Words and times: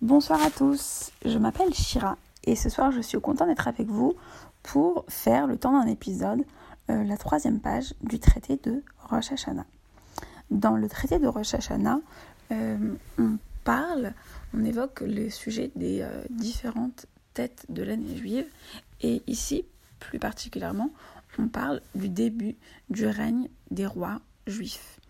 Bonsoir 0.00 0.40
à 0.44 0.50
tous, 0.52 1.10
je 1.24 1.38
m'appelle 1.38 1.74
Shira 1.74 2.16
et 2.44 2.54
ce 2.54 2.68
soir 2.68 2.92
je 2.92 3.00
suis 3.00 3.20
content 3.20 3.48
d'être 3.48 3.66
avec 3.66 3.88
vous 3.88 4.14
pour 4.62 5.04
faire 5.08 5.48
le 5.48 5.56
temps 5.56 5.72
d'un 5.72 5.88
épisode 5.88 6.44
euh, 6.88 7.02
la 7.02 7.16
troisième 7.16 7.58
page 7.58 7.94
du 8.00 8.20
traité 8.20 8.60
de 8.62 8.84
Rosh 9.10 9.32
Hashanah. 9.32 9.66
Dans 10.52 10.76
le 10.76 10.88
traité 10.88 11.18
de 11.18 11.26
Rosh 11.26 11.52
Hashanah, 11.52 11.98
euh, 12.52 12.94
on 13.18 13.38
parle, 13.64 14.14
on 14.54 14.64
évoque 14.64 15.00
le 15.00 15.30
sujet 15.30 15.72
des 15.74 16.02
euh, 16.02 16.22
différentes 16.30 17.06
têtes 17.34 17.66
de 17.68 17.82
l'année 17.82 18.16
juive 18.16 18.46
et 19.00 19.24
ici 19.26 19.64
plus 19.98 20.20
particulièrement 20.20 20.90
on 21.40 21.48
parle 21.48 21.80
du 21.96 22.08
début 22.08 22.54
du 22.88 23.04
règne 23.04 23.48
des 23.72 23.86
rois 23.86 24.20
juifs. 24.46 25.00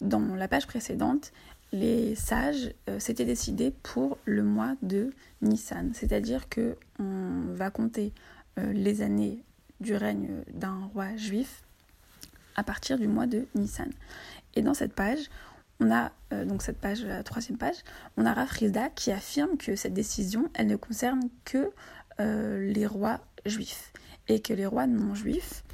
dans 0.00 0.34
la 0.34 0.48
page 0.48 0.66
précédente, 0.66 1.32
les 1.72 2.14
sages 2.14 2.72
euh, 2.88 2.98
s'étaient 2.98 3.24
décidés 3.24 3.72
pour 3.82 4.18
le 4.24 4.42
mois 4.42 4.74
de 4.82 5.10
Nissan, 5.42 5.92
c'est-à-dire 5.94 6.48
que 6.48 6.76
on 6.98 7.52
va 7.52 7.70
compter 7.70 8.12
euh, 8.58 8.72
les 8.72 9.02
années 9.02 9.42
du 9.80 9.94
règne 9.94 10.42
d'un 10.52 10.86
roi 10.94 11.16
juif 11.16 11.62
à 12.54 12.62
partir 12.62 12.98
du 12.98 13.08
mois 13.08 13.26
de 13.26 13.46
Nissan. 13.54 13.90
Et 14.54 14.62
dans 14.62 14.74
cette 14.74 14.94
page, 14.94 15.28
on 15.80 15.90
a 15.90 16.12
euh, 16.32 16.44
donc 16.44 16.62
cette 16.62 16.78
page, 16.78 17.04
la 17.04 17.22
troisième 17.22 17.58
page, 17.58 17.76
on 18.16 18.24
a 18.24 18.46
qui 18.94 19.12
affirme 19.12 19.56
que 19.58 19.76
cette 19.76 19.92
décision, 19.94 20.48
elle 20.54 20.68
ne 20.68 20.76
concerne 20.76 21.28
que 21.44 21.70
les 22.18 22.86
rois 22.86 23.20
juifs 23.44 23.92
et 24.26 24.40
que 24.40 24.54
les 24.54 24.64
rois 24.64 24.86
non 24.86 25.14
juifs 25.14 25.64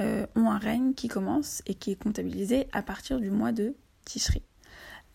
ont 0.00 0.50
un 0.50 0.58
règne 0.58 0.94
qui 0.94 1.06
commence 1.06 1.62
et 1.66 1.74
qui 1.74 1.92
est 1.92 2.02
comptabilisé 2.02 2.66
à 2.72 2.82
partir 2.82 3.20
du 3.20 3.30
mois 3.30 3.52
de 3.52 3.76
Tishri. 4.04 4.42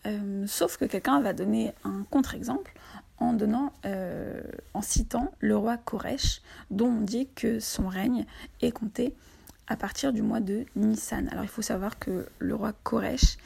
Euh, 0.06 0.44
sauf 0.46 0.78
que 0.78 0.84
quelqu'un 0.84 1.20
va 1.20 1.32
donner 1.32 1.72
un 1.84 2.04
contre-exemple 2.10 2.72
euh, 3.84 4.42
en 4.74 4.82
citant 4.82 5.32
le 5.38 5.56
roi 5.56 5.76
Koresh, 5.76 6.42
dont 6.72 6.88
on 6.88 7.00
dit 7.02 7.28
que 7.36 7.60
son 7.60 7.86
règne 7.86 8.26
est 8.60 8.72
compté 8.72 9.14
à 9.68 9.76
partir 9.76 10.12
du 10.12 10.22
mois 10.22 10.40
de 10.40 10.66
Nissan. 10.74 11.28
Alors 11.28 11.44
il 11.44 11.48
faut 11.48 11.62
savoir 11.62 12.00
que 12.00 12.26
le 12.40 12.54
roi 12.56 12.72
Koresh, 12.82 13.36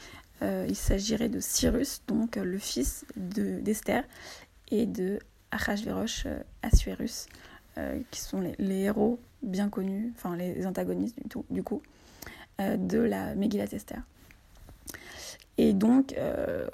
euh, 0.41 0.65
il 0.67 0.75
s'agirait 0.75 1.29
de 1.29 1.39
Cyrus, 1.39 2.01
donc 2.07 2.37
le 2.37 2.57
fils 2.57 3.05
d'Esther, 3.15 4.03
et 4.71 4.87
de 4.87 5.19
Achashverosh 5.51 6.25
Assuérus, 6.63 7.27
qui 8.09 8.19
sont 8.19 8.41
les, 8.41 8.79
héros 8.79 9.19
bien 9.43 9.69
connus, 9.69 10.11
enfin 10.15 10.35
les 10.35 10.65
antagonistes 10.65 11.15
du, 11.29 11.37
du 11.51 11.61
coup, 11.61 11.83
de 12.59 12.97
la 12.97 13.35
Megillat 13.35 13.71
Esther. 13.71 14.01
Et 15.57 15.73
donc, 15.73 16.13
euh, 16.17 16.67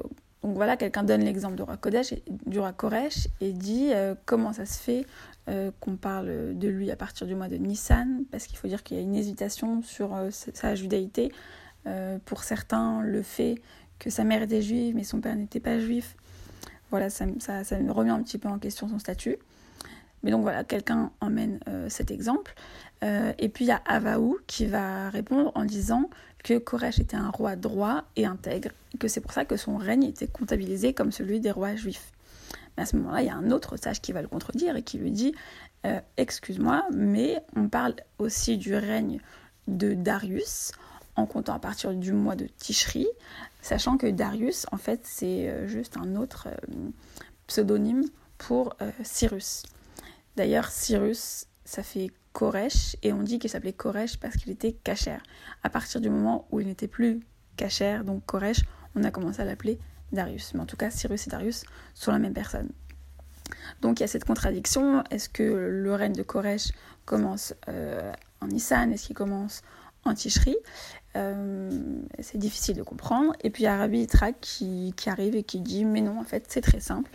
donc 0.44 0.56
voilà, 0.56 0.76
quelqu'un 0.78 1.04
donne 1.04 1.24
l'exemple 1.24 1.56
du 1.56 1.62
roi, 1.62 1.78
Kodesh, 1.78 2.14
du 2.46 2.60
roi 2.60 2.74
Koresh 2.74 3.28
et 3.40 3.54
dit 3.54 3.90
euh, 3.94 4.14
comment 4.26 4.54
ça 4.54 4.66
se 4.66 4.80
fait 4.80 5.06
euh, 5.50 5.72
qu'on 5.80 5.96
parle 5.96 6.58
de 6.58 6.68
lui 6.68 6.92
à 6.92 6.96
partir 6.96 7.26
du 7.28 7.36
mois 7.36 7.48
de 7.48 7.56
Nissan, 7.56 8.26
parce 8.32 8.48
qu'il 8.48 8.58
faut 8.58 8.68
dire 8.68 8.84
qu'il 8.84 8.98
y 8.98 9.00
a 9.00 9.04
une 9.04 9.16
hésitation 9.16 9.82
sur 9.82 10.16
sa 10.32 10.76
judaïté. 10.76 11.32
pour 12.26 12.44
certains, 12.44 13.02
le 13.02 13.22
fait 13.22 13.62
que 14.00 14.10
sa 14.10 14.24
mère 14.24 14.42
était 14.42 14.62
juive, 14.62 14.96
mais 14.96 15.04
son 15.04 15.22
père 15.22 15.36
n'était 15.36 15.60
pas 15.60 15.80
juif, 15.80 16.16
voilà, 16.92 17.10
ça, 17.10 17.26
remet 17.90 18.12
un 18.12 18.22
petit 18.22 18.38
peu 18.38 18.48
en 18.48 18.60
question 18.60 18.88
son 18.88 19.00
statut. 19.00 19.38
Mais 20.22 20.32
donc 20.32 20.44
voilà, 20.44 20.64
quelqu'un 20.64 21.12
emmène 21.20 21.60
cet 21.90 22.12
exemple. 22.12 22.54
et 23.02 23.50
puis 23.50 23.66
il 23.66 23.68
y 23.68 23.72
a 23.72 23.82
Avaou 23.86 24.38
qui 24.48 24.66
va 24.66 25.10
répondre 25.10 25.52
en 25.56 25.66
disant 25.66 26.10
que 26.44 26.58
Koresh 26.58 27.00
était 27.00 27.16
un 27.16 27.30
roi 27.30 27.56
droit 27.56 28.04
et 28.16 28.26
intègre, 28.26 28.70
que 29.00 29.08
c'est 29.08 29.22
pour 29.22 29.32
ça 29.32 29.46
que 29.46 29.58
son 29.58 29.78
règne 29.78 30.04
était 30.04 30.28
comptabilisé 30.28 30.94
comme 30.94 31.12
celui 31.12 31.40
des 31.40 31.52
rois 31.52 31.76
juifs. 31.76 32.12
Mais 32.76 32.84
à 32.84 32.86
ce 32.86 32.98
moment-là, 32.98 33.22
il 33.22 33.28
y 33.28 33.30
a 33.30 33.36
un 33.36 33.52
autre 33.52 33.78
sage 33.78 34.02
qui 34.02 34.12
va 34.12 34.22
le 34.22 34.28
contredire 34.28 34.76
et 34.76 34.84
qui 34.84 34.98
lui 34.98 35.12
dit 35.12 35.34
euh, 35.86 36.00
Excuse-moi, 36.18 36.86
mais 36.92 37.42
on 37.56 37.70
parle 37.70 37.96
aussi 38.20 38.58
du 38.58 38.76
règne 38.76 39.20
de 39.68 39.94
Darius, 39.94 40.74
en 41.16 41.26
comptant 41.26 41.54
à 41.54 41.60
partir 41.60 41.94
du 41.94 42.12
mois 42.12 42.36
de 42.36 42.46
Tishri, 42.46 43.08
sachant 43.62 43.98
que 43.98 44.08
Darius, 44.08 44.66
en 44.72 44.78
fait, 44.78 45.02
c'est 45.04 45.50
euh, 45.50 45.68
juste 45.68 45.98
un 45.98 46.16
autre 46.16 46.50
euh, 46.50 46.90
pseudonyme 47.48 48.04
pour 48.38 48.76
Cyrus. 49.04 49.64
D'ailleurs, 50.36 50.70
Cyrus, 50.70 51.46
ça 51.64 51.82
fait 51.82 52.12
Koresh, 52.34 52.98
et 53.04 53.14
on 53.14 53.22
dit 53.22 53.40
qu'il 53.40 53.50
s'appelait 53.50 53.74
Koresh 53.74 54.18
parce 54.18 54.36
qu'il 54.36 54.52
était 54.52 54.74
cachère. 54.74 55.22
À 55.64 55.70
partir 55.70 56.02
du 56.02 56.10
moment 56.10 56.48
où 56.52 56.60
il 56.60 56.68
n'était 56.68 56.88
plus 56.88 57.22
cachère, 57.58 58.04
donc 58.04 58.26
Koresh, 58.26 58.62
on 58.96 59.04
a 59.04 59.12
commencé 59.12 59.42
à 59.42 59.46
l'appeler 59.46 59.80
Darius. 60.12 60.54
Mais 60.54 60.60
en 60.60 60.66
tout 60.66 60.78
cas, 60.78 60.90
Cyrus 60.90 61.28
et 61.28 61.30
Darius 61.30 61.64
sont 61.94 62.12
la 62.12 62.20
même 62.20 62.34
personne. 62.34 62.70
Donc 63.82 64.00
il 64.00 64.04
y 64.04 64.06
a 64.06 64.08
cette 64.08 64.26
contradiction. 64.26 65.04
Est-ce 65.12 65.30
que 65.30 65.44
le 65.44 65.94
règne 65.94 66.14
de 66.14 66.24
Koresh 66.24 66.72
commence 67.06 67.54
euh, 67.70 68.12
en 68.42 68.48
Nissan? 68.48 68.92
Est-ce 68.92 69.08
qu'il 69.08 69.16
commence 69.16 69.62
en 70.06 70.14
Tishri 70.14 70.56
euh, 71.16 71.70
C'est 72.20 72.38
difficile 72.38 72.78
de 72.78 72.84
comprendre. 72.84 73.34
Et 73.44 73.52
puis 73.52 73.64
il 73.64 73.66
y 73.66 73.70
a 73.70 73.78
Rabbi 73.78 74.00
Yitzhak 74.00 74.36
qui, 74.42 74.94
qui 74.98 75.10
arrive 75.10 75.36
et 75.36 75.44
qui 75.44 75.60
dit 75.60 75.86
Mais 75.86 76.02
non, 76.02 76.20
en 76.20 76.24
fait, 76.24 76.46
c'est 76.48 76.62
très 76.62 76.80
simple. 76.80 77.12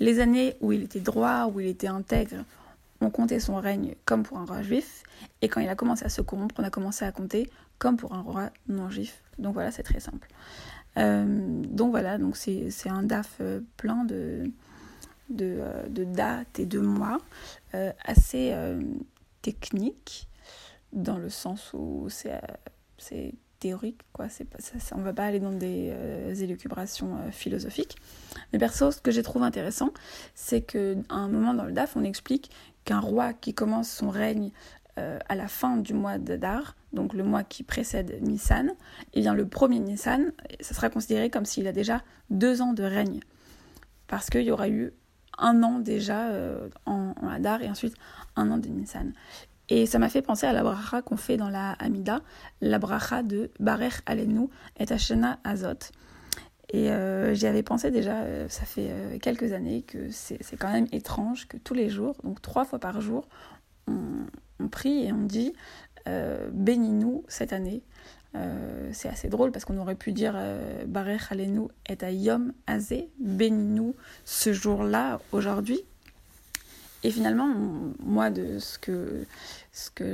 Les 0.00 0.20
années 0.20 0.56
où 0.60 0.72
il 0.72 0.82
était 0.82 1.00
droit, 1.00 1.50
où 1.52 1.60
il 1.60 1.66
était 1.66 1.88
intègre, 1.88 2.44
on 3.04 3.10
comptait 3.10 3.40
son 3.40 3.56
règne 3.56 3.94
comme 4.04 4.22
pour 4.22 4.38
un 4.38 4.44
roi 4.44 4.62
juif, 4.62 5.02
et 5.42 5.48
quand 5.48 5.60
il 5.60 5.68
a 5.68 5.74
commencé 5.74 6.04
à 6.04 6.08
se 6.08 6.22
corrompre, 6.22 6.54
on 6.58 6.64
a 6.64 6.70
commencé 6.70 7.04
à 7.04 7.12
compter 7.12 7.50
comme 7.78 7.96
pour 7.96 8.14
un 8.14 8.22
roi 8.22 8.50
non 8.68 8.90
juif. 8.90 9.22
Donc 9.38 9.54
voilà, 9.54 9.70
c'est 9.70 9.82
très 9.82 10.00
simple. 10.00 10.28
Euh, 10.96 11.24
donc 11.64 11.90
voilà, 11.90 12.18
donc 12.18 12.36
c'est 12.36 12.88
un 12.88 13.02
DAF 13.02 13.38
euh, 13.40 13.60
plein 13.76 14.04
de, 14.04 14.50
euh, 15.40 15.86
de, 15.88 16.04
dates 16.04 16.58
et 16.58 16.66
de 16.66 16.78
mois, 16.78 17.18
assez 18.04 18.54
technique, 19.42 20.28
dans 20.92 21.18
le 21.18 21.28
sens 21.28 21.72
où 21.74 22.08
c'est 22.08 23.34
théorique, 23.58 24.00
quoi. 24.12 24.28
C'est 24.28 24.44
pas, 24.44 24.58
ça, 24.60 24.96
va 24.96 25.12
pas 25.12 25.24
aller 25.24 25.40
dans 25.40 25.52
des 25.52 25.92
élucubrations 26.42 27.16
philosophiques. 27.30 27.96
Mais 28.52 28.58
perso, 28.58 28.90
ce 28.90 29.00
que 29.00 29.10
j'ai 29.10 29.22
trouvé 29.22 29.44
intéressant, 29.46 29.90
c'est 30.34 30.62
qu'à 30.62 30.78
un 31.08 31.28
moment 31.28 31.54
dans 31.54 31.64
le 31.64 31.72
DAF, 31.72 31.96
on 31.96 32.04
explique 32.04 32.50
qu'un 32.84 33.00
roi 33.00 33.32
qui 33.32 33.54
commence 33.54 33.90
son 33.90 34.10
règne 34.10 34.50
euh, 34.98 35.18
à 35.28 35.34
la 35.34 35.48
fin 35.48 35.76
du 35.76 35.92
mois 35.92 36.18
d'Adar, 36.18 36.76
donc 36.92 37.14
le 37.14 37.24
mois 37.24 37.42
qui 37.42 37.64
précède 37.64 38.16
Nissan, 38.22 38.68
et 38.68 38.74
eh 39.14 39.20
bien 39.22 39.34
le 39.34 39.44
premier 39.44 39.80
Nissan, 39.80 40.30
ça 40.60 40.72
sera 40.72 40.88
considéré 40.88 41.30
comme 41.30 41.44
s'il 41.44 41.66
a 41.66 41.72
déjà 41.72 42.02
deux 42.30 42.62
ans 42.62 42.74
de 42.74 42.84
règne, 42.84 43.18
parce 44.06 44.30
qu'il 44.30 44.42
y 44.42 44.52
aura 44.52 44.68
eu 44.68 44.92
un 45.36 45.64
an 45.64 45.80
déjà 45.80 46.28
euh, 46.28 46.68
en, 46.86 47.12
Adar 47.28 47.62
et 47.62 47.68
ensuite 47.68 47.96
un 48.36 48.52
an 48.52 48.58
de 48.58 48.68
Nissan. 48.68 49.12
Et 49.68 49.86
ça 49.86 49.98
m'a 49.98 50.08
fait 50.08 50.22
penser 50.22 50.46
à 50.46 50.52
la 50.52 50.62
bracha 50.62 51.02
qu'on 51.02 51.16
fait 51.16 51.36
dans 51.36 51.48
la 51.48 51.72
Hamida, 51.72 52.20
la 52.60 52.78
bracha 52.78 53.22
de 53.22 53.50
Barech 53.60 54.00
Alenu 54.06 54.48
et 54.78 54.90
Hashena 54.92 55.38
Azot. 55.44 55.90
Et 56.70 56.90
euh, 56.90 57.34
j'y 57.34 57.46
avais 57.46 57.62
pensé 57.62 57.90
déjà, 57.90 58.22
euh, 58.22 58.48
ça 58.48 58.64
fait 58.64 58.88
euh, 58.90 59.18
quelques 59.18 59.52
années, 59.52 59.82
que 59.82 60.10
c'est 60.10 60.56
quand 60.58 60.72
même 60.72 60.86
étrange 60.92 61.46
que 61.46 61.56
tous 61.56 61.74
les 61.74 61.88
jours, 61.88 62.16
donc 62.24 62.40
trois 62.42 62.64
fois 62.64 62.78
par 62.78 63.00
jour, 63.00 63.28
on, 63.86 64.68
prie 64.68 65.04
et 65.04 65.12
on 65.12 65.22
dit 65.22 65.52
bénis-nous 66.52 67.24
cette 67.28 67.52
année. 67.52 67.82
c'est 68.92 69.08
assez 69.08 69.28
drôle 69.28 69.52
parce 69.52 69.64
qu'on 69.64 69.78
aurait 69.78 69.94
pu 69.94 70.12
dire 70.12 70.36
Barech 70.86 71.30
Alenu 71.30 71.68
et 71.88 72.02
Ayom 72.02 72.52
Azé, 72.66 73.10
bénis-nous 73.20 73.94
ce 74.24 74.52
jour-là, 74.52 75.20
aujourd'hui. 75.32 75.84
Et 77.04 77.10
finalement, 77.10 77.54
moi, 78.02 78.30
de 78.30 78.58
ce 78.58 78.78
que, 78.78 79.26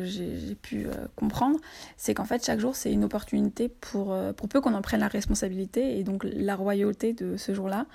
j'ai 0.04 0.56
pu 0.56 0.86
euh, 0.86 1.06
comprendre, 1.14 1.58
c'est 1.96 2.14
qu'en 2.14 2.24
fait, 2.24 2.44
chaque 2.44 2.58
jour, 2.58 2.74
c'est 2.74 2.92
une 2.92 3.04
opportunité 3.04 3.68
pour, 3.68 4.12
euh, 4.12 4.32
pour 4.32 4.48
peu 4.48 4.60
qu'on 4.60 4.74
en 4.74 4.82
prenne 4.82 4.98
la 4.98 5.08
responsabilité 5.08 5.98
et 5.98 6.02
donc 6.02 6.24
la 6.24 6.56
royauté 6.56 7.12
de 7.12 7.36
ce 7.36 7.54
jour-là. 7.54 7.86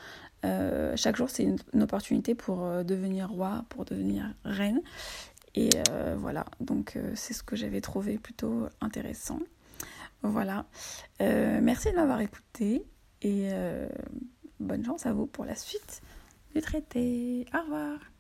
Euh, 0.46 0.94
chaque 0.96 1.18
jour, 1.18 1.30
c'est 1.30 1.44
une, 1.44 1.84
opportunité 1.84 2.36
pour 2.36 2.66
devenir 2.86 3.30
roi, 3.30 3.66
pour 3.68 3.84
devenir 3.84 4.34
reine. 4.46 4.82
Et 5.56 5.70
voilà, 6.18 6.46
donc 6.60 6.98
c'est 7.16 7.34
ce 7.34 7.42
que 7.44 7.56
j'avais 7.56 7.80
trouvé 7.80 8.18
plutôt 8.18 8.68
intéressant. 8.82 9.40
Voilà. 10.22 10.66
merci 11.20 11.92
de 11.92 11.96
m'avoir 11.96 12.20
écouté 12.20 12.84
et 13.22 13.50
bonne 14.60 14.84
chance 14.84 15.06
à 15.06 15.14
vous 15.14 15.28
pour 15.28 15.46
la 15.46 15.56
suite 15.56 16.02
du 16.54 16.62
traité. 16.62 17.46
Au 17.54 17.62
revoir. 17.62 18.15